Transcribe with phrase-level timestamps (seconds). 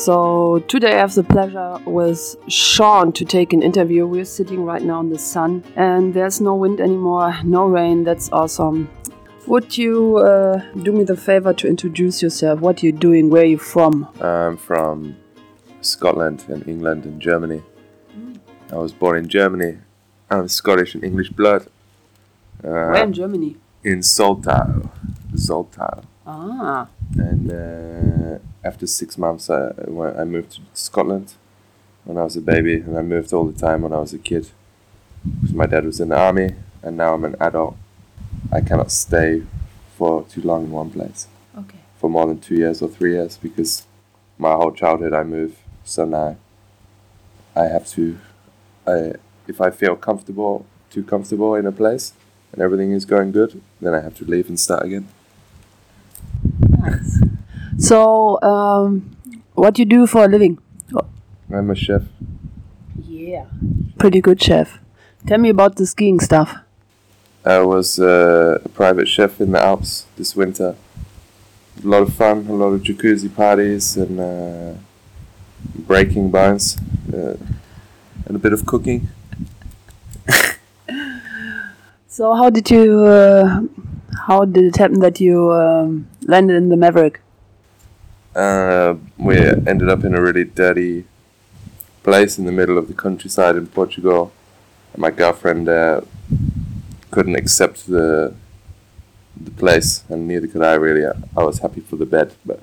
[0.00, 4.06] So today I have the pleasure with Sean to take an interview.
[4.06, 8.02] We're sitting right now in the sun and there's no wind anymore, no rain.
[8.02, 8.88] That's awesome.
[9.46, 12.60] Would you uh, do me the favor to introduce yourself?
[12.60, 13.28] What you're doing?
[13.28, 14.08] Where you from?
[14.22, 15.16] I'm from
[15.82, 17.62] Scotland and England and Germany.
[18.72, 19.80] I was born in Germany.
[20.30, 21.66] I'm Scottish and English blood.
[22.64, 23.56] Uh, Where in Germany?
[23.84, 24.88] in Soltau.
[25.34, 26.04] Soltau.
[26.26, 26.88] Ah,
[27.18, 31.34] And uh, after six months, I, I went- I moved to Scotland
[32.04, 34.18] when I was a baby, and I moved all the time when I was a
[34.18, 34.48] kid.
[35.24, 37.76] Because my dad was in the army, and now I'm an adult.
[38.52, 39.42] I cannot stay
[39.96, 41.78] for too long in one place okay.
[41.98, 43.86] for more than two years or three years because
[44.38, 45.58] my whole childhood I move.
[45.84, 46.36] So now
[47.54, 48.18] I have to.
[48.86, 49.12] I
[49.46, 52.12] if I feel comfortable, too comfortable in a place,
[52.52, 55.08] and everything is going good, then I have to leave and start again.
[56.80, 57.20] Nice.
[57.78, 59.16] So, um,
[59.54, 60.58] what do you do for a living?
[61.52, 62.02] I'm a chef.
[63.08, 63.46] Yeah.
[63.98, 64.78] Pretty good chef.
[65.26, 66.56] Tell me about the skiing stuff.
[67.44, 70.76] I was uh, a private chef in the Alps this winter.
[71.82, 74.74] A lot of fun, a lot of jacuzzi parties, and uh,
[75.74, 76.76] breaking bones,
[77.12, 77.36] uh,
[78.26, 79.08] and a bit of cooking.
[82.12, 83.04] So, how did you?
[83.04, 83.62] Uh,
[84.26, 87.20] how did it happen that you um, landed in the Maverick?
[88.34, 91.04] Uh, we ended up in a really dirty
[92.02, 94.32] place in the middle of the countryside in Portugal.
[94.92, 96.02] And my girlfriend uh,
[97.10, 98.34] couldn't accept the
[99.40, 101.06] the place, and neither could I really.
[101.06, 102.62] I was happy for the bed, but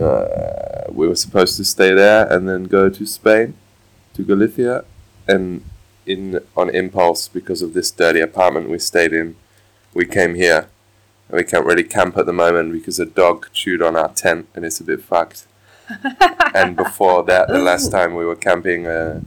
[0.00, 3.54] uh, we were supposed to stay there and then go to Spain,
[4.14, 4.84] to Galicia,
[5.28, 5.64] and
[6.06, 9.36] in on impulse because of this dirty apartment we stayed in,
[9.92, 10.68] we came here.
[11.30, 14.64] We can't really camp at the moment because a dog chewed on our tent and
[14.64, 15.46] it's a bit fucked.
[16.54, 19.20] and before that, the last time we were camping, uh,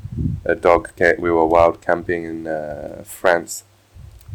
[0.45, 3.63] a dog came, we were wild camping in uh, France,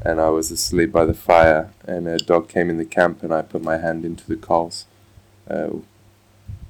[0.03, 3.33] and I was asleep by the fire, and a dog came in the camp, and
[3.33, 4.87] I put my hand into the coals.
[5.49, 5.71] Uh,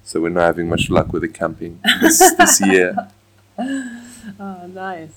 [0.02, 2.96] so we're not having much luck with the camping this, this year.
[4.40, 5.12] Oh, nice.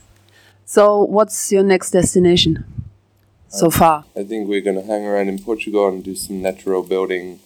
[0.66, 2.66] So, what's your next destination?
[3.50, 4.06] So far.
[4.16, 7.40] I think we're gonna hang around in Portugal and do some natural building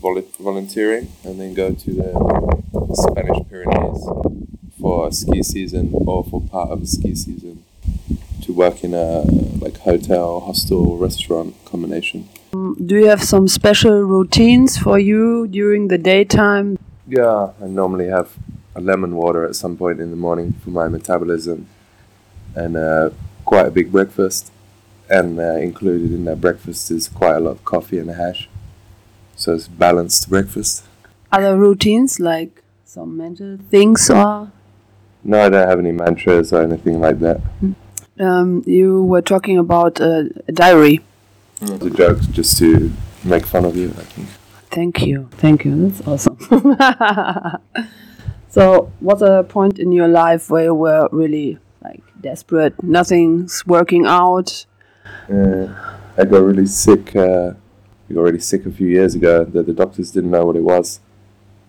[0.00, 2.10] vol- volunteering, and then go to the
[2.92, 4.02] Spanish Pyrenees
[4.80, 7.64] for a ski season or for part of a ski season
[8.42, 9.22] to work in a
[9.60, 12.28] like hotel, hostel, restaurant combination.
[12.52, 16.78] Do you have some special routines for you during the daytime?
[17.06, 18.32] Yeah, I normally have
[18.74, 21.68] a lemon water at some point in the morning for my metabolism,
[22.54, 23.10] and uh,
[23.44, 24.50] quite a big breakfast.
[25.10, 28.48] And uh, included in that breakfast is quite a lot of coffee and hash.
[29.36, 30.84] So it's balanced breakfast.
[31.32, 34.50] Other routines like some mental things or
[35.24, 37.40] No, I don't have any mantras or anything like that.
[38.18, 41.00] um, you were talking about uh, a diary.
[41.60, 42.92] It's a joke just to
[43.24, 44.28] make fun of you, I think.
[44.70, 45.88] Thank you, thank you.
[45.88, 46.38] That's awesome.
[48.48, 52.80] so, what's a point in your life where you were really like desperate?
[52.82, 54.66] Nothing's working out.
[55.30, 57.14] Uh, I got really sick.
[57.14, 57.52] Uh,
[58.08, 59.44] I got really sick a few years ago.
[59.44, 61.00] The, the doctors didn't know what it was,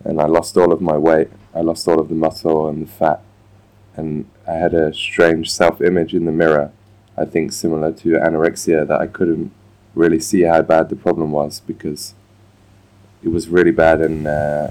[0.04, 1.28] and I lost all of my weight.
[1.54, 3.22] I lost all of the muscle and the fat,
[3.96, 6.72] and I had a strange self-image in the mirror.
[7.16, 9.52] I think similar to anorexia that I couldn't
[9.94, 12.14] really see how bad the problem was because
[13.22, 14.70] it was really bad, and uh,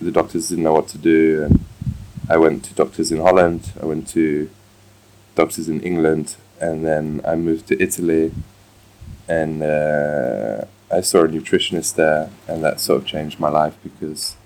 [0.00, 1.44] the doctors didn't know what to do.
[1.44, 1.64] And
[2.28, 3.72] I went to doctors in Holland.
[3.82, 4.48] I went to
[5.34, 8.32] doctors in England, and then I moved to Italy,
[9.28, 14.36] and uh, I saw a nutritionist there, and that sort of changed my life because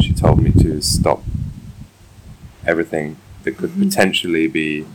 [0.00, 1.22] she told me to stop
[2.66, 4.86] everything that could potentially be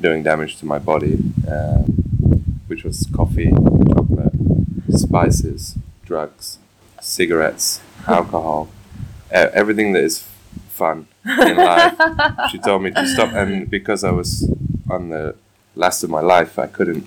[0.00, 1.18] doing damage to my body,
[1.48, 3.50] um, which was coffee,
[3.94, 4.32] chocolate,
[4.90, 6.58] spices, drugs,
[7.00, 8.68] cigarettes, alcohol,
[9.30, 10.26] e- everything that is
[10.68, 11.94] fun in life.
[12.50, 14.50] she told me to stop, and because I was
[14.90, 15.34] on the
[15.76, 17.06] last of my life, I couldn't,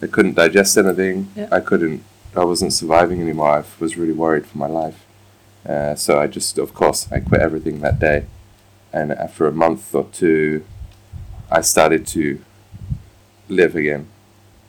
[0.00, 1.28] I couldn't digest anything.
[1.36, 1.48] Yeah.
[1.52, 2.02] I couldn't,
[2.34, 3.50] I wasn't surviving anymore.
[3.50, 5.04] I was really worried for my life.
[5.68, 8.24] Uh, so I just, of course, I quit everything that day,
[8.92, 10.64] and after a month or two,
[11.50, 12.40] I started to
[13.48, 14.08] live again,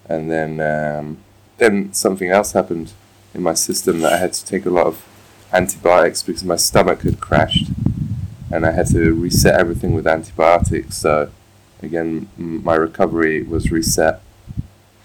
[0.07, 1.17] and then um,
[1.57, 2.91] then something else happened
[3.33, 5.07] in my system that I had to take a lot of
[5.51, 7.71] antibiotics because my stomach had crashed,
[8.51, 10.97] and I had to reset everything with antibiotics.
[10.97, 11.31] So
[11.81, 14.21] again, my recovery was reset,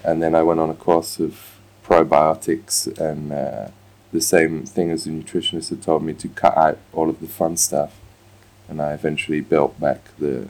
[0.05, 3.69] and then I went on a course of probiotics and uh,
[4.13, 7.27] the same thing as the nutritionist had told me to cut out all of the
[7.27, 7.99] fun stuff.
[8.69, 10.49] And I eventually built back the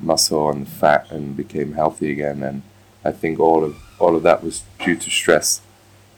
[0.00, 2.42] muscle and the fat and became healthy again.
[2.42, 2.62] And
[3.04, 5.60] I think all of all of that was due to stress.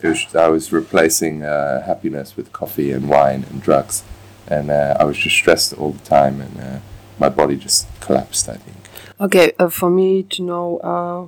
[0.02, 4.04] Was, I was replacing uh, happiness with coffee and wine and drugs,
[4.46, 6.78] and uh, I was just stressed all the time, and uh,
[7.18, 8.48] my body just collapsed.
[8.48, 8.77] I think.
[9.20, 11.26] Okay, uh, for me to know, uh,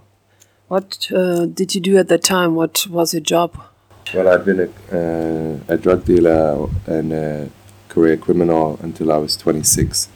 [0.69, 2.55] what uh, did you do at that time?
[2.55, 3.61] What was your job?
[4.15, 7.51] Well, I've been a, uh, a drug dealer and a
[7.89, 10.09] career criminal until I was 26,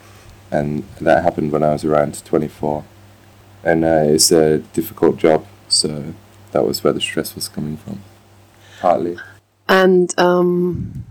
[0.51, 2.85] and that happened when I was around 24.
[3.65, 6.13] And uh, it's a difficult job, so
[6.53, 8.01] that was where the stress was coming from,
[8.79, 9.17] partly.
[9.67, 11.03] And um,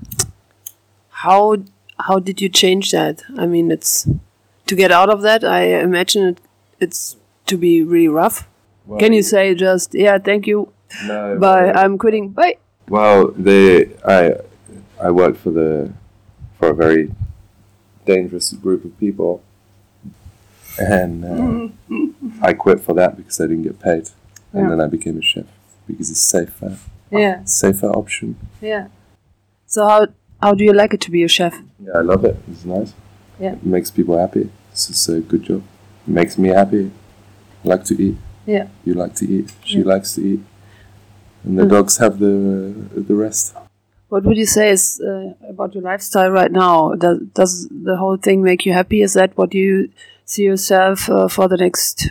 [1.11, 1.59] how
[1.99, 3.23] how did you change that?
[3.37, 4.09] I mean, it's
[4.67, 5.45] to get out of that.
[5.45, 6.39] I imagine it,
[6.81, 7.17] it's
[7.47, 8.49] to be really rough.
[8.87, 10.73] Well, Can you say just yeah, thank you,
[11.06, 11.38] No.
[11.38, 12.56] bye, I'm quitting, bye.
[12.88, 14.37] Well, the I
[15.00, 15.93] I worked for the
[16.59, 17.11] for a very
[18.06, 19.43] dangerous group of people,
[20.79, 21.69] and uh,
[22.43, 24.11] I quit for that because I didn't get paid,
[24.53, 24.69] and Yeah.
[24.70, 25.47] then I became a chef
[25.87, 26.77] because it's safer,
[27.11, 28.37] Yeah, safer option.
[28.61, 28.88] yeah.
[29.67, 30.06] So how
[30.43, 31.55] how do you like it to be a chef?
[31.85, 32.37] Yeah, I love it.
[32.50, 32.93] It's nice.
[33.41, 33.53] Yeah.
[33.55, 34.50] it makes people happy.
[34.73, 35.62] It's just a good job.
[36.06, 36.91] Makes me happy.
[37.65, 38.17] I like to eat.
[38.47, 38.67] Yeah.
[38.85, 39.53] You like to eat.
[39.65, 39.85] She Yeah.
[39.95, 40.41] likes to eat,
[41.45, 41.71] and the Mm.
[41.71, 42.35] dogs have the
[43.11, 43.55] the rest.
[44.11, 46.95] What would you say is uh, about your lifestyle right now?
[46.95, 49.01] Does, does the whole thing make you happy?
[49.03, 49.89] Is that what you
[50.25, 52.09] see yourself uh, for the next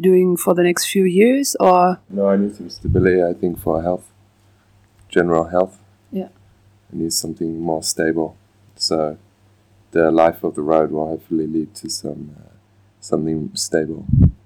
[0.00, 3.22] doing for the next few years, or No, I need some stability.
[3.22, 4.06] I think for health,
[5.08, 5.78] general health.
[6.12, 6.28] Yeah.
[6.92, 8.36] I need something more stable.
[8.76, 9.16] So,
[9.92, 12.55] the life of the road will hopefully lead to some uh,
[13.06, 14.04] something stable.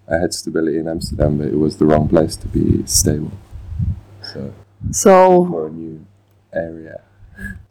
[0.09, 3.33] I had stability in Amsterdam, but it was the wrong place to be stable.
[4.33, 4.53] So,
[4.91, 5.47] so?
[5.47, 6.05] for a new
[6.53, 7.01] area,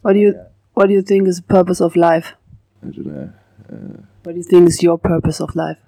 [0.02, 0.46] What do you Yeah.
[0.74, 2.28] what do you think is the purpose of life?
[2.82, 3.28] I don't know.
[3.72, 5.78] Uh, What do you think is your purpose of life?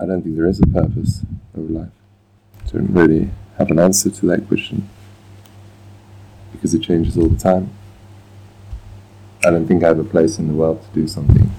[0.00, 1.12] I don't think there is a purpose
[1.54, 1.94] of life.
[2.64, 4.88] I Don't really have an answer to that question
[6.52, 7.70] because it changes all the time.
[9.46, 11.50] I don't think I have a place in the world to do something.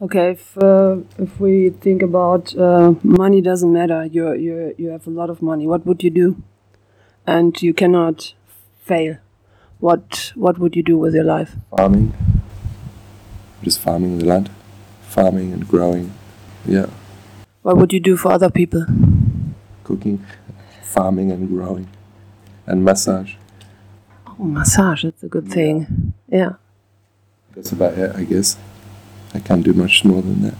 [0.00, 5.06] Okay, if uh, if we think about uh, money doesn't matter, you you you have
[5.06, 5.66] a lot of money.
[5.66, 6.42] What would you do?
[7.26, 8.34] And you cannot
[8.84, 9.16] fail.
[9.80, 11.56] What what would you do with your life?
[11.74, 12.12] Farming,
[13.62, 14.50] just farming the land,
[15.02, 16.12] farming and growing.
[16.66, 16.86] Yeah,
[17.62, 18.84] What would you do for other people?
[19.84, 20.18] cooking,
[20.82, 21.88] farming and growing,
[22.66, 23.34] and massage.
[24.26, 25.04] Oh, massage.
[25.04, 26.12] That's a good thing.
[26.28, 26.54] Yeah.
[27.54, 28.56] That's about it, I guess.
[29.34, 30.54] I can't do much more than that.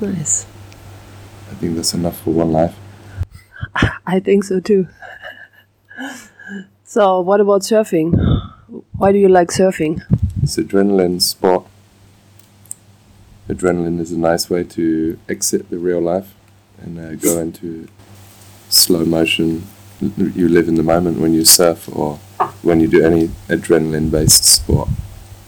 [0.00, 0.46] Nice.
[1.50, 2.76] I think that's enough for one life.
[4.06, 4.88] I think so too.
[6.84, 8.12] so, what about surfing?
[8.96, 10.02] Why do you like surfing?
[10.42, 11.66] It's adrenaline sport.
[13.48, 16.34] Adrenaline is a nice way to exit the real life
[16.78, 17.88] and uh, go into
[18.68, 19.66] slow motion.
[20.00, 22.16] You live in the moment when you surf or
[22.62, 24.88] when you do any adrenaline based sport.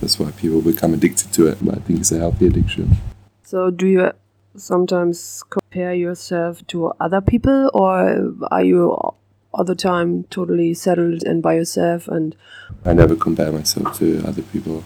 [0.01, 2.97] That's why people become addicted to it, but I think it's a healthy addiction.
[3.43, 4.13] So, do you
[4.57, 11.43] sometimes compare yourself to other people, or are you all the time totally settled and
[11.43, 12.07] by yourself?
[12.09, 12.37] And
[12.85, 14.85] I never compare myself to other people.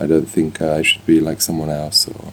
[0.00, 2.32] I don't think uh, I should be like someone else or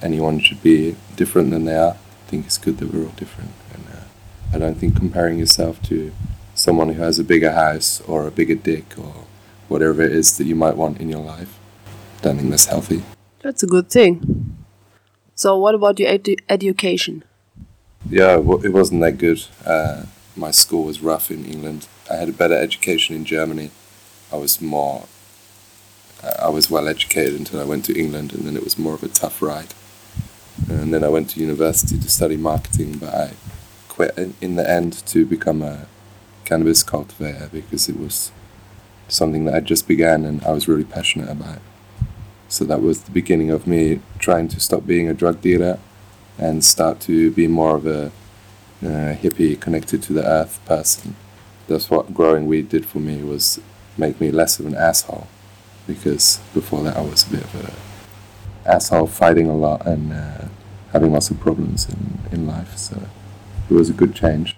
[0.00, 1.94] anyone should be different than they are.
[1.94, 3.50] I think it's good that we're all different.
[3.74, 4.04] And uh,
[4.54, 6.12] I don't think comparing yourself to
[6.54, 9.21] someone who has a bigger house or a bigger dick or
[9.72, 11.58] whatever it is that you might want in your life,
[12.20, 13.02] I don't think that's healthy.
[13.42, 14.56] that's a good thing.
[15.34, 17.24] So, what about your edu- education?
[18.08, 19.44] Yeah, it wasn't that good.
[19.64, 20.04] Uh,
[20.36, 21.88] my school was rough in England.
[22.10, 23.70] I had a better education in Germany.
[24.32, 25.06] I was more.
[26.40, 29.02] I was well educated until I went to England, and then it was more of
[29.02, 29.74] a tough ride.
[30.68, 33.30] And then I went to university to study marketing, but I
[33.88, 35.86] quit in, in the end to become a
[36.44, 38.30] cannabis cultivator because it was
[39.12, 41.60] something that I just began and I was really passionate about.
[42.48, 45.78] So that was the beginning of me trying to stop being a drug dealer
[46.38, 48.06] and start to be more of a
[48.82, 51.14] uh, hippie connected to the earth person.
[51.68, 53.60] That's what growing weed did for me was
[53.96, 55.28] make me less of an asshole
[55.86, 60.44] because before that I was a bit of a asshole fighting a lot and uh,
[60.92, 63.08] having lots of problems in, in life so
[63.70, 64.56] it was a good change.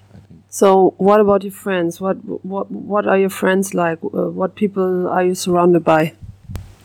[0.55, 2.01] So, what about your friends?
[2.01, 3.99] What what what are your friends like?
[4.05, 6.15] Uh, what people are you surrounded by?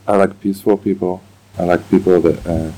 [0.07, 1.21] I like peaceful people
[1.59, 2.71] I like people that uh,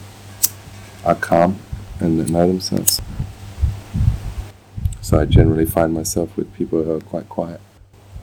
[1.05, 1.59] are calm
[2.01, 3.01] and that know themselves
[4.99, 7.61] so I generally find myself with people who are quite quiet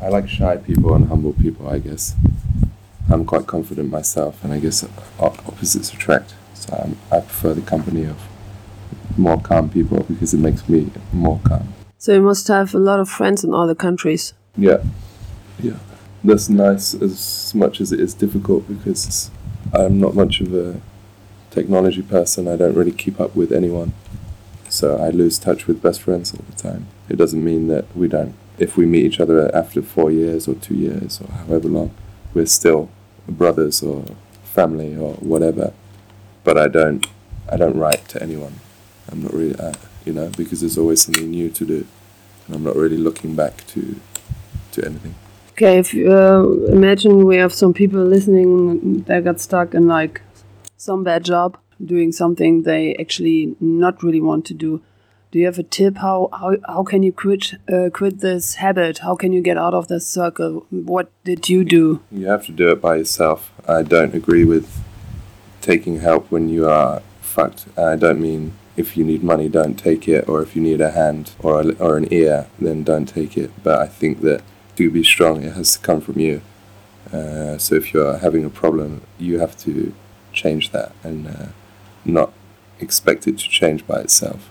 [0.02, 1.68] I like shy people and humble people.
[1.68, 2.14] I guess
[3.10, 4.84] I'm quite confident myself, and I guess
[5.18, 6.34] opposites attract.
[6.54, 8.16] So I'm, I prefer the company of
[9.16, 11.77] more calm people because it makes me more calm.
[12.00, 14.32] So you must have a lot of friends in other countries.
[14.56, 14.84] Yeah,
[15.60, 15.78] yeah.
[16.22, 19.30] That's nice as much as it is difficult because
[19.72, 20.80] I'm not much of a
[21.50, 22.46] technology person.
[22.46, 23.94] I don't really keep up with anyone.
[24.68, 26.86] So I lose touch with best friends all the time.
[27.08, 30.54] It doesn't mean that we don't, if we meet each other after four years or
[30.54, 31.94] two years or however long,
[32.32, 32.90] we're still
[33.26, 34.04] brothers or
[34.44, 35.72] family or whatever.
[36.44, 37.06] But I don't,
[37.50, 38.60] I don't write to anyone.
[39.10, 39.58] I'm not really,
[40.08, 41.86] you know, because there's always something new to do,
[42.46, 44.00] and I'm not really looking back to,
[44.72, 45.14] to anything.
[45.52, 50.22] Okay, if uh, imagine we have some people listening that got stuck in like
[50.78, 54.80] some bad job doing something they actually not really want to do.
[55.30, 55.98] Do you have a tip?
[55.98, 58.98] How how, how can you quit uh, quit this habit?
[58.98, 60.66] How can you get out of this circle?
[60.70, 62.00] What did you do?
[62.10, 63.52] You have to do it by yourself.
[63.68, 64.66] I don't agree with
[65.60, 67.66] taking help when you are fucked.
[67.76, 70.92] I don't mean if you need money, don't take it, or if you need a
[70.92, 73.50] hand or a, or an ear, then don't take it.
[73.62, 74.42] But I think that
[74.76, 76.40] to be strong, it has to come from you.
[77.12, 79.92] Uh, so if you're having a problem, you have to
[80.32, 81.46] change that and uh,
[82.04, 82.32] not
[82.78, 84.48] expect it to change by itself.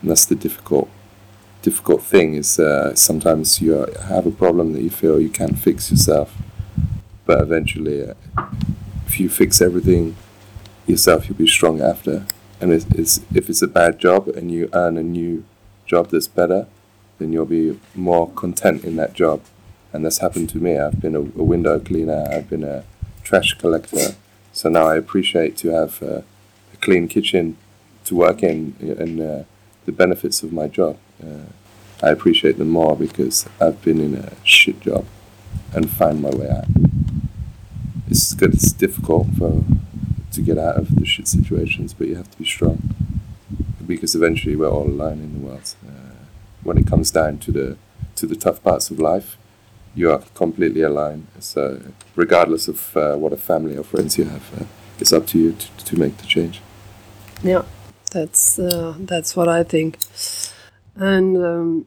[0.00, 0.88] And that's the difficult
[1.62, 3.72] difficult thing is uh, sometimes you
[4.08, 6.34] have a problem that you feel you can't fix yourself,
[7.26, 8.14] but eventually, uh,
[9.06, 10.16] if you fix everything
[10.86, 12.24] yourself, you'll be strong after.
[12.60, 15.44] And it's, it's, if it's a bad job and you earn a new
[15.86, 16.66] job that's better,
[17.18, 19.42] then you'll be more content in that job.
[19.92, 20.78] And that's happened to me.
[20.78, 22.26] I've been a, a window cleaner.
[22.30, 22.84] I've been a
[23.22, 24.14] trash collector.
[24.52, 26.22] So now I appreciate to have uh,
[26.72, 27.56] a clean kitchen
[28.04, 29.42] to work in and uh,
[29.86, 30.96] the benefits of my job.
[31.22, 31.46] Uh,
[32.02, 35.06] I appreciate them more because I've been in a shit job
[35.74, 36.64] and find my way out.
[38.08, 38.54] It's good.
[38.54, 39.64] It's difficult for
[40.32, 42.94] to get out of the shit situations, but you have to be strong
[43.86, 45.74] because eventually we're all alone in the world.
[45.86, 46.14] Uh,
[46.62, 47.76] when it comes down to the
[48.16, 49.36] to the tough parts of life,
[49.94, 51.26] you are completely alone.
[51.38, 51.80] So
[52.14, 54.64] regardless of uh, what a family or friends you have, uh,
[54.98, 56.60] it's up to you to, to make the change.
[57.42, 57.62] Yeah.
[58.10, 59.98] That's uh, that's what I think.
[60.96, 61.86] And um,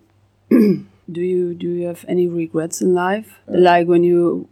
[0.49, 3.39] do you do you have any regrets in life?
[3.47, 4.47] Uh, like when you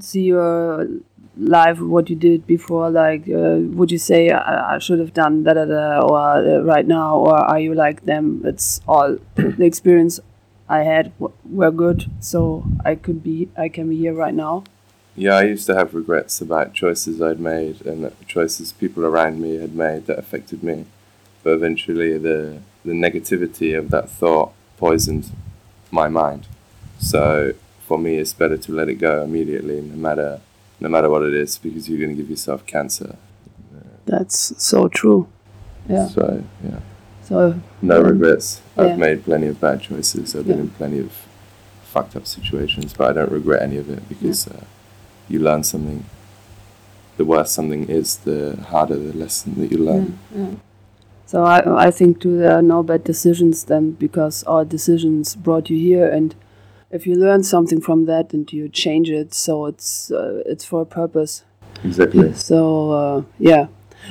[0.00, 0.88] see your
[1.36, 5.42] life, what you did before, like uh, would you say I, I, should have done
[5.42, 8.42] da da da or uh, right now, or are you like them?
[8.44, 10.20] It's all the experience
[10.68, 11.12] I had
[11.44, 14.64] were good, so I could be I can be here right now.
[15.16, 19.56] Yeah, I used to have regrets about choices I'd made and choices people around me
[19.56, 20.86] had made that affected me
[21.44, 25.30] but eventually the the negativity of that thought poisoned
[25.90, 26.48] my mind.
[26.98, 27.52] So
[27.86, 30.40] for me, it's better to let it go immediately, no matter
[30.80, 33.16] no matter what it is, because you're going to give yourself cancer.
[34.06, 35.28] That's so true.
[35.88, 36.08] Yeah.
[36.08, 36.80] So yeah.
[37.22, 38.60] So no um, regrets.
[38.76, 38.96] I've yeah.
[38.96, 40.34] made plenty of bad choices.
[40.34, 41.12] I've been in plenty of
[41.84, 44.54] fucked up situations, but I don't regret any of it because yeah.
[44.54, 44.64] uh,
[45.28, 46.04] you learn something.
[47.16, 50.18] The worse something is, the harder the lesson that you learn.
[50.34, 50.54] Yeah.
[51.26, 55.70] So I, I think too there are no bad decisions then because our decisions brought
[55.70, 56.34] you here and
[56.94, 60.82] if you learn something from that and you change it so it's uh, it's for
[60.82, 61.44] a purpose.
[61.82, 62.32] Exactly.
[62.32, 63.66] So uh, yeah,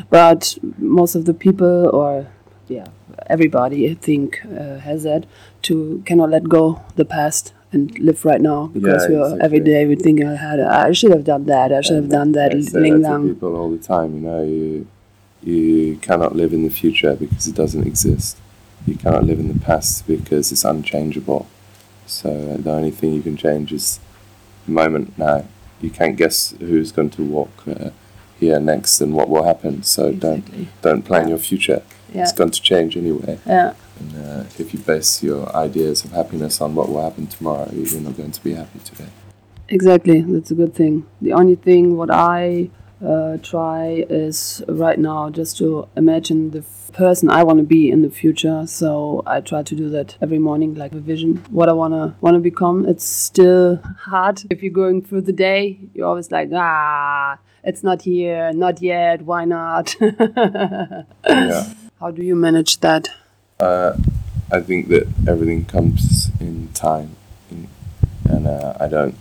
[0.10, 2.28] but most of the people or
[2.68, 2.88] yeah
[3.28, 5.26] everybody I think uh, has that
[5.64, 9.86] to cannot let go the past and live right now because yeah, we're every day
[9.86, 12.54] we think I had I should have done that I should have done that.
[12.54, 14.16] I say that people all the time.
[14.16, 14.88] You know you
[15.42, 18.38] you cannot live in the future because it doesn't exist.
[18.86, 21.48] You cannot live in the past because it's unchangeable.
[22.06, 24.00] So the only thing you can change is
[24.66, 25.46] the moment now.
[25.82, 27.90] You can't guess who's going to walk uh,
[28.40, 29.84] here next and what will happen.
[29.84, 30.70] So exactly.
[30.82, 31.30] don't don't plan yeah.
[31.30, 31.82] your future.
[32.14, 32.24] Yeah.
[32.24, 33.40] It's going to change anyway.
[33.46, 33.74] Yeah.
[34.00, 38.02] And uh, if you base your ideas of happiness on what will happen tomorrow, you're
[38.02, 39.10] not going to be happy today.
[39.70, 41.06] Exactly, that's a good thing.
[41.22, 42.70] The only thing what I
[43.04, 48.02] uh, try is right now just to imagine the person I want to be in
[48.02, 48.66] the future.
[48.68, 52.40] So I try to do that every morning, like a vision, what I wanna wanna
[52.40, 52.88] become.
[52.88, 55.80] It's still hard if you're going through the day.
[55.94, 59.24] You're always like, ah, it's not here, not yet.
[59.24, 59.96] Why not?
[60.02, 61.04] yeah.
[62.00, 63.10] How do you manage that?
[63.60, 63.98] Uh,
[64.52, 67.16] I think that everything comes in time,
[67.50, 67.70] in,
[68.30, 69.16] and uh, I don't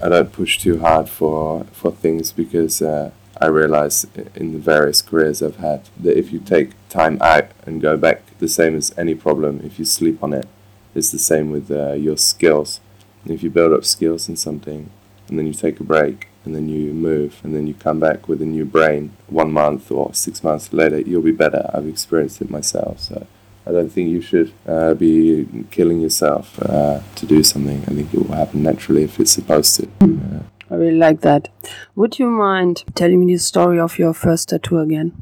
[0.00, 5.02] I don't push too hard for for things because uh, I realize in the various
[5.02, 8.96] careers I've had that if you take time out and go back, the same as
[8.96, 10.46] any problem, if you sleep on it,
[10.94, 12.80] it's the same with uh, your skills.
[13.26, 14.90] if you build up skills in something,
[15.28, 18.26] and then you take a break, and then you move, and then you come back
[18.28, 21.70] with a new brain one month or six months later, you'll be better.
[21.74, 23.26] I've experienced it myself, so
[23.68, 27.82] I don't think you should uh, be killing yourself uh, to do something.
[27.82, 29.86] I think it will happen naturally if it's supposed to.
[30.00, 30.44] Mm.
[30.70, 31.48] I really like that.
[31.94, 35.12] Would you mind telling me the story of your first tattoo again?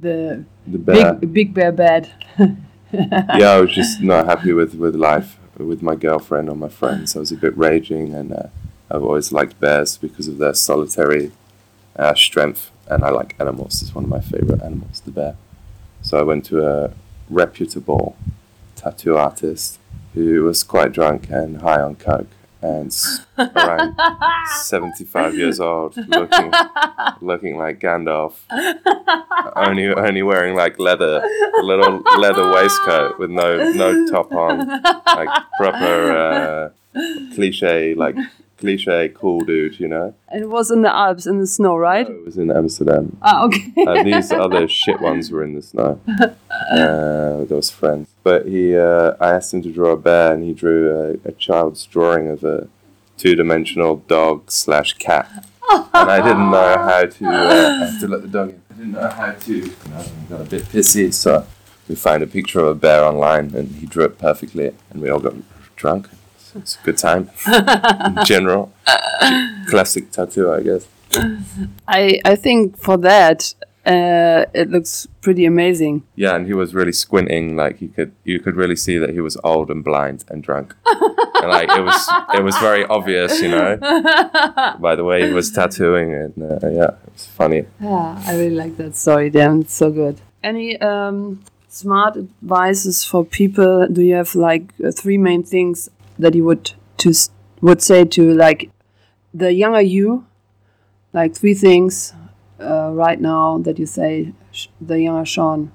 [0.00, 1.12] the, the bear.
[1.12, 2.10] big big bear bed.
[2.92, 7.16] yeah, I was just not happy with, with life, with my girlfriend or my friends.
[7.16, 8.46] I was a bit raging, and uh,
[8.90, 11.32] I've always liked bears because of their solitary
[11.96, 13.82] uh, strength, and I like animals.
[13.82, 15.36] It's one of my favorite animals, the bear.
[16.08, 16.94] So I went to a
[17.28, 18.16] reputable
[18.76, 19.78] tattoo artist
[20.14, 22.30] who was quite drunk and high on coke
[22.62, 22.90] and
[23.36, 23.94] around
[24.62, 26.50] 75 years old, looking
[27.20, 28.36] looking like Gandalf,
[29.54, 31.22] only only wearing like leather,
[31.58, 34.66] a little leather waistcoat with no no top on,
[35.14, 36.70] like proper uh,
[37.34, 38.16] cliche like
[38.58, 40.14] cliche cool dude, you know.
[40.28, 42.08] And it was in the Alps in the snow, right?
[42.08, 43.16] No, it was in Amsterdam.
[43.22, 43.72] Ah, okay.
[43.86, 46.00] uh, these other shit ones were in the snow.
[46.70, 48.08] Uh, those friends.
[48.24, 51.32] But he, uh, I asked him to draw a bear, and he drew a, a
[51.32, 52.68] child's drawing of a
[53.16, 55.30] two-dimensional dog slash cat.
[55.70, 57.26] and I didn't know how to.
[57.26, 58.62] Uh, I have to let the dog in.
[58.70, 59.56] I didn't know how to.
[59.56, 61.46] You know, I got a bit pissy, so
[61.88, 65.08] we found a picture of a bear online, and he drew it perfectly, and we
[65.08, 65.34] all got
[65.76, 66.08] drunk.
[66.54, 68.72] It's a good time in general.
[69.68, 70.86] Classic tattoo, I guess.
[71.86, 73.54] I I think for that
[73.88, 76.02] uh, it looks pretty amazing.
[76.14, 79.20] Yeah, and he was really squinting, like you could you could really see that he
[79.20, 80.74] was old and blind and drunk.
[80.86, 83.76] and like it was it was very obvious, you know,
[84.78, 87.64] by the way he was tattooing, and uh, yeah, it was funny.
[87.80, 89.30] Yeah, I really like that story.
[89.30, 90.20] Damn, it's so good.
[90.42, 93.88] Any um, smart advices for people?
[93.88, 97.12] Do you have like uh, three main things that you would to
[97.60, 98.70] would say to like
[99.32, 100.26] the younger you
[101.12, 102.14] like three things
[102.60, 104.32] uh, right now that you say
[104.80, 105.72] the younger Sean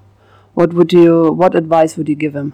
[0.53, 2.53] what would you what advice would you give him?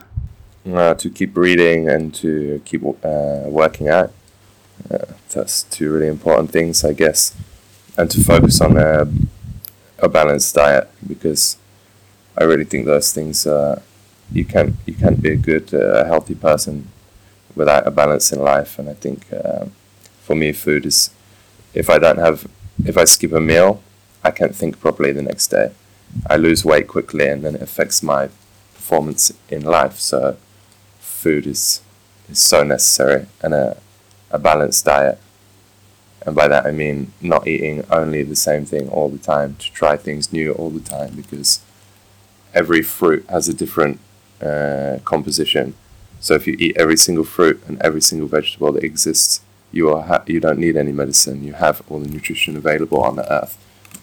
[0.66, 4.12] Uh, to keep reading and to keep uh, working out.
[4.90, 7.36] Uh, that's two really important things I guess.
[7.98, 9.08] And to focus on a,
[10.00, 11.58] a balanced diet because
[12.38, 13.46] I really think those things
[14.32, 16.88] you can't you can't be a good uh, healthy person
[17.56, 18.80] without a balance in life.
[18.80, 19.72] And I think um,
[20.22, 21.12] for me, food is
[21.74, 22.48] if I don't have,
[22.86, 23.82] if I skip a meal,
[24.24, 25.72] I can't think properly the next day.
[26.28, 28.30] I lose weight quickly, and then it affects my
[28.74, 30.00] performance in life.
[30.00, 30.38] So,
[31.00, 31.82] food is
[32.30, 33.78] is so necessary, and a
[34.32, 35.20] a balanced diet.
[36.26, 39.72] And by that I mean not eating only the same thing all the time, to
[39.72, 41.62] try things new all the time, because
[42.54, 44.00] every fruit has a different
[44.42, 45.76] uh, composition
[46.20, 50.04] so if you eat every single fruit and every single vegetable that exists, you are
[50.04, 51.44] ha- you don't need any medicine.
[51.44, 53.58] You have all the nutrition available on the earth.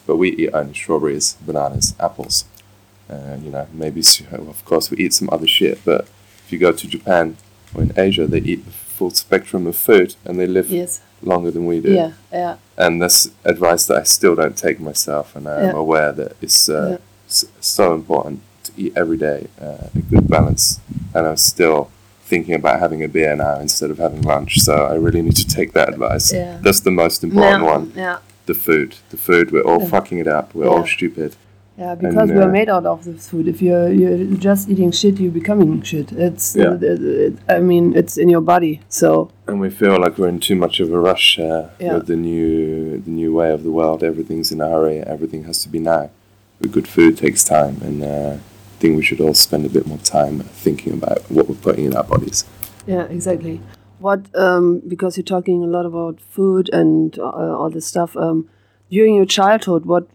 [0.07, 2.45] But we eat only strawberries, bananas, apples.
[3.11, 4.03] Uh, you know, maybe
[4.33, 5.85] of course we eat some other shit.
[5.85, 6.03] But
[6.45, 7.37] if you go to Japan
[7.75, 11.03] or in Asia, they eat the full spectrum of food and they live yes.
[11.23, 11.93] longer than we do.
[11.93, 12.57] Yeah, yeah.
[12.77, 15.73] And that's advice that I still don't take myself, and I'm yeah.
[15.73, 17.49] aware that it's uh, yeah.
[17.61, 20.81] so important to eat every day uh, a good balance.
[21.15, 21.91] And I'm still
[22.27, 24.59] thinking about having a beer now instead of having lunch.
[24.61, 26.33] So I really need to take that advice.
[26.33, 26.59] Yeah.
[26.61, 27.75] That's the most important yeah.
[27.75, 27.93] one.
[27.95, 28.19] Yeah.
[28.47, 28.97] The food.
[29.11, 29.53] The food.
[29.53, 29.89] We're all yeah.
[29.89, 30.55] fucking it up.
[30.55, 31.37] We're all stupid.
[31.79, 33.47] Yeah, because and, uh, we're made out of this food.
[33.49, 36.11] If you're you're just eating shit, you're becoming shit.
[36.11, 36.75] It's yeah.
[36.75, 38.81] it, it, I mean, it's in your body.
[38.89, 39.31] So.
[39.47, 42.99] And we feel like we're in too much of a rush uh, with the new
[43.07, 44.03] the new way of the world.
[44.03, 45.01] Everything's in a hurry.
[45.01, 46.09] Everything has to be now.
[46.61, 48.37] But good food takes time, and uh,
[48.79, 51.97] think we should all spend a bit more time thinking about what we're putting in
[51.97, 52.45] our bodies.
[52.87, 53.61] Yeah, exactly.
[53.99, 58.17] What um, because you're talking a lot about food and uh, all this stuff.
[58.17, 58.49] Um,
[58.89, 60.07] during your childhood, what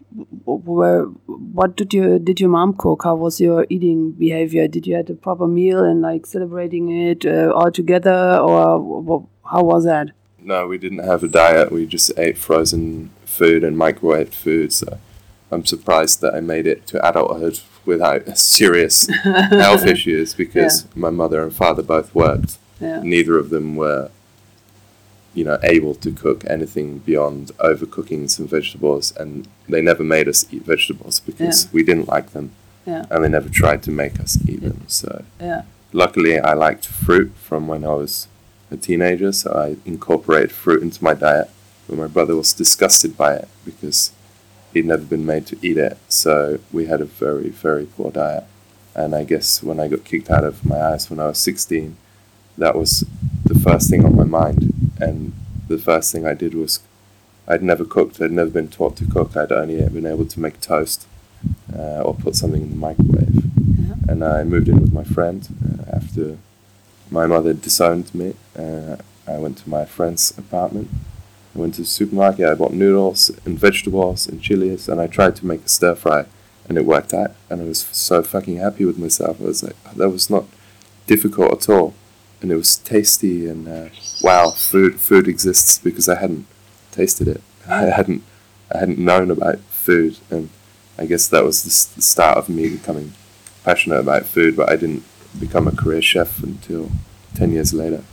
[0.46, 3.02] were what did you did your mom cook?
[3.04, 4.68] How was your eating behavior?
[4.68, 9.62] Did you have a proper meal and like celebrating it uh, all together, or how
[9.62, 10.10] was that?
[10.38, 11.70] No, we didn't have a diet.
[11.70, 14.72] We just ate frozen food and microwaved food.
[14.72, 14.98] So
[15.50, 20.90] I'm surprised that I made it to adulthood without uh, serious health issues because yeah.
[20.94, 22.58] my mother and father both worked.
[22.80, 23.00] Yeah.
[23.02, 24.10] Neither of them were,
[25.34, 30.44] you know, able to cook anything beyond overcooking some vegetables, and they never made us
[30.52, 31.70] eat vegetables because yeah.
[31.72, 32.52] we didn't like them,
[33.08, 34.82] and they never tried to make us eat them.
[34.88, 35.24] So,
[35.92, 38.26] luckily, I liked fruit from when I was
[38.70, 41.50] a teenager, so I incorporated fruit into my diet.
[41.88, 44.12] But my brother was disgusted by it because
[44.72, 48.44] he'd never been made to eat it, so we had a very, very poor diet.
[48.94, 51.96] And I guess when I got kicked out of my house when I was 16,
[52.58, 53.04] that was
[53.44, 54.72] the first thing on my mind.
[55.00, 55.32] And
[55.68, 56.80] the first thing I did was
[57.48, 58.20] I'd never cooked.
[58.20, 59.36] I'd never been taught to cook.
[59.36, 61.06] I'd only been able to make toast
[61.74, 63.34] uh, or put something in the microwave.
[63.34, 63.94] Yeah.
[64.08, 66.38] And I moved in with my friend uh, after
[67.10, 68.34] my mother disowned me.
[68.56, 70.90] Uh, I went to my friend's apartment.
[71.54, 72.46] I went to the supermarket.
[72.46, 76.26] I bought noodles and vegetables and chilies, and I tried to make a stir fry,
[76.68, 77.32] and it worked out.
[77.50, 79.40] And I was so fucking happy with myself.
[79.40, 80.44] I was like, that was not
[81.06, 81.94] difficult at all,
[82.40, 83.48] and it was tasty.
[83.48, 83.88] And uh,
[84.22, 86.46] wow, food food exists because I hadn't
[86.90, 87.42] tasted it.
[87.68, 88.22] I hadn't
[88.74, 90.48] I hadn't known about food, and
[90.98, 93.12] I guess that was the, the start of me becoming
[93.62, 94.56] passionate about food.
[94.56, 95.04] But I didn't
[95.38, 96.90] become a career chef until
[97.34, 98.04] ten years later.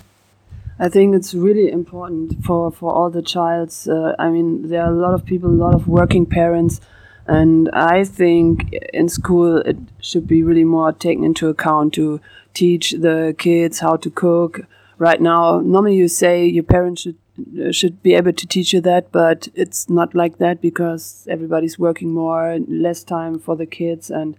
[0.82, 3.88] I think it's really important for, for all the childs.
[3.88, 6.80] Uh, I mean, there are a lot of people, a lot of working parents,
[7.28, 12.22] and I think in school it should be really more taken into account to
[12.54, 14.62] teach the kids how to cook.
[14.98, 18.82] Right now, normally you say your parents should uh, should be able to teach you
[18.82, 24.10] that, but it's not like that because everybody's working more, less time for the kids,
[24.10, 24.36] and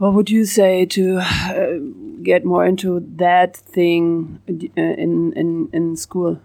[0.00, 1.76] what would you say to uh,
[2.22, 6.40] get more into that thing uh, in in in school?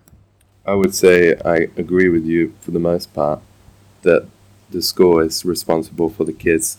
[0.66, 3.40] I would say I agree with you for the most part
[4.02, 4.28] that
[4.72, 6.78] the school is responsible for the kids.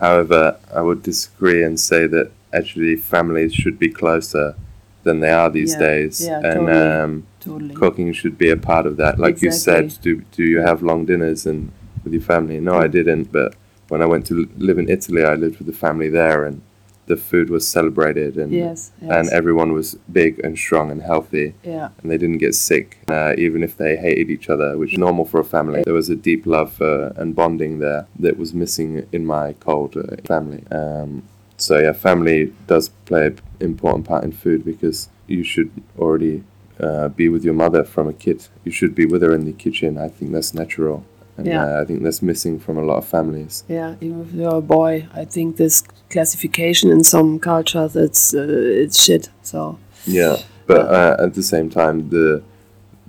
[0.00, 4.54] However, I would disagree and say that actually families should be closer
[5.02, 7.02] than they are these Yeah, days, yeah, and totally.
[7.02, 7.74] um, Totally.
[7.74, 9.18] cooking should be a part of that.
[9.18, 11.70] Like you said, do do you have long dinners and
[12.02, 12.60] with your family?
[12.60, 13.30] No, I didn't.
[13.32, 13.54] But
[13.88, 16.60] when I went to live in Italy, I lived with the family there, and
[17.06, 18.92] the food was celebrated, and Yes.
[19.00, 19.10] yes.
[19.10, 21.88] and everyone was big and strong and healthy yeah.
[22.02, 25.24] and they didn't get sick, uh, even if they hated each other, which is normal
[25.24, 25.82] for a family.
[25.82, 29.96] There was a deep love uh, and bonding there that was missing in my cold
[29.96, 30.62] uh, family.
[30.70, 31.22] Um,
[31.56, 36.44] so yeah, family does play an important part in food because you should already
[36.78, 38.46] uh, be with your mother from a kid.
[38.64, 39.96] You should be with her in the kitchen.
[39.98, 41.04] I think that's natural.
[41.38, 41.64] And Yeah.
[41.78, 43.64] uh, I think that's missing from a lot of families.
[43.68, 48.82] Yeah, even if you're a boy, I think this classification in some cultures it's uh,
[48.84, 49.30] it's shit.
[49.42, 52.42] So Yeah, but uh, at the same time, the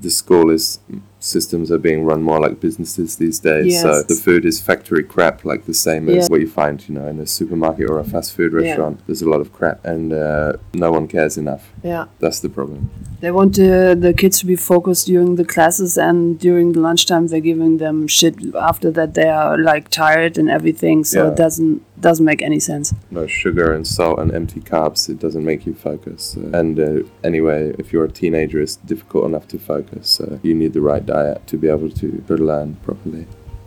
[0.02, 0.80] the school is
[1.20, 3.82] systems are being run more like businesses these days.
[3.82, 7.08] So the food is factory crap, like the same as what you find, you know,
[7.08, 8.60] in a supermarket or a fast food Yeah.
[8.62, 9.00] restaurant.
[9.06, 11.64] There's a lot of crap, and uh, no one cares enough.
[11.84, 12.90] yeah, That's the problem.
[13.22, 17.28] they want the the kids to be focused during the classes and during the lunchtime
[17.28, 18.36] they're giving them shit.
[18.56, 21.04] After that, they are like tired and everything.
[21.04, 21.32] So Yeah.
[21.32, 22.94] it doesn't doesn't make any sense.
[23.12, 25.10] No sugar and salt and empty carbs.
[25.10, 26.38] It doesn't make you focus.
[26.38, 30.08] Uh, and uh, anyway, if you're a teenager, it's difficult enough to focus.
[30.18, 32.08] So you need the right diet to be able to,
[32.50, 33.26] learn properly.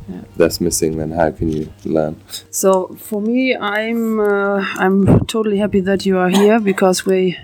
[0.09, 0.23] Yeah.
[0.37, 2.15] That's missing, then how can you learn?
[2.51, 2.69] So
[3.09, 7.39] for me, I'm uh, I'm totally happy that you are here because we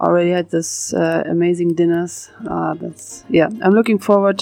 [0.00, 2.30] already had this uh, amazing dinners.
[2.48, 3.48] Uh, that's yeah.
[3.62, 4.38] I'm looking forward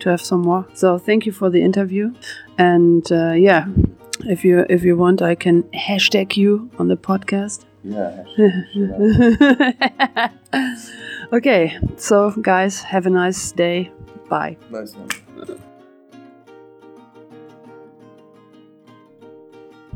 [0.00, 0.64] to have some more.
[0.74, 2.14] So thank you for the interview,
[2.56, 3.66] and uh, yeah,
[4.26, 7.64] if you if you want, I can hashtag you on the podcast.
[7.84, 8.24] Yeah.
[11.32, 13.90] okay, so guys, have a nice day.
[14.28, 14.56] Bye.
[14.70, 15.08] nice one.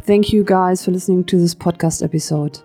[0.05, 2.59] Thank you guys for listening to this podcast episode.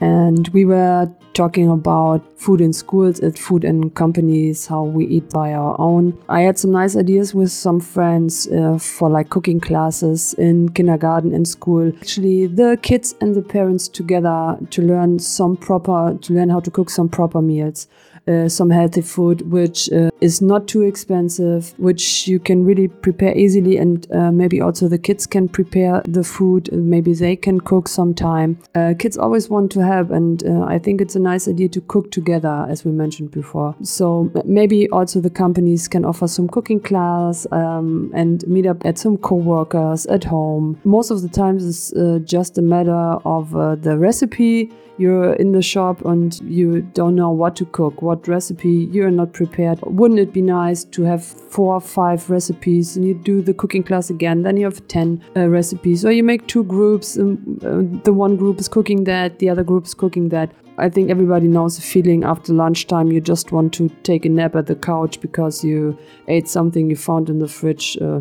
[0.00, 5.28] And we were talking about food in schools, at food in companies, how we eat
[5.30, 6.16] by our own.
[6.28, 11.34] I had some nice ideas with some friends uh, for like cooking classes in kindergarten
[11.34, 11.92] and school.
[12.00, 16.70] Actually, the kids and the parents together to learn some proper, to learn how to
[16.70, 17.88] cook some proper meals.
[18.28, 23.34] Uh, some healthy food which uh, is not too expensive, which you can really prepare
[23.34, 26.68] easily, and uh, maybe also the kids can prepare the food.
[26.70, 28.58] Maybe they can cook sometime.
[28.74, 31.80] Uh, kids always want to help, and uh, I think it's a nice idea to
[31.80, 33.74] cook together, as we mentioned before.
[33.82, 38.98] So maybe also the companies can offer some cooking class um, and meet up at
[38.98, 40.78] some co-workers at home.
[40.84, 45.52] Most of the times, it's uh, just a matter of uh, the recipe you're in
[45.52, 49.78] the shop and you don't know what to cook, what recipe, you're not prepared.
[49.82, 53.82] Wouldn't it be nice to have four or five recipes and you do the cooking
[53.82, 54.42] class again?
[54.42, 57.16] Then you have 10 uh, recipes, or you make two groups.
[57.16, 60.52] Um, uh, the one group is cooking that, the other group is cooking that.
[60.78, 63.10] I think everybody knows the feeling after lunchtime.
[63.10, 66.96] You just want to take a nap at the couch because you ate something you
[66.96, 68.20] found in the fridge uh,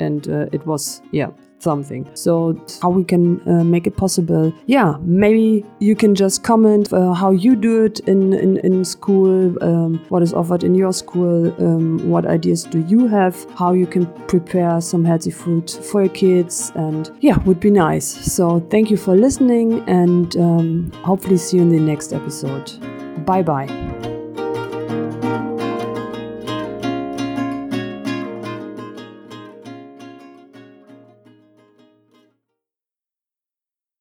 [0.00, 1.28] and uh, it was, yeah,
[1.62, 2.08] something.
[2.14, 4.52] So how we can uh, make it possible?
[4.66, 9.56] Yeah, maybe you can just comment uh, how you do it in in, in school,
[9.62, 13.86] um, what is offered in your school, um, what ideas do you have, how you
[13.86, 18.06] can prepare some healthy food for your kids, and yeah, would be nice.
[18.06, 22.72] So thank you for listening, and um, hopefully see you in the next episode.
[23.24, 24.09] Bye bye.